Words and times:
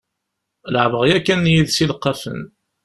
Leɛbeɣ 0.73 1.03
yakan 1.07 1.49
yid-s 1.51 1.77
ileqqafen. 1.83 2.39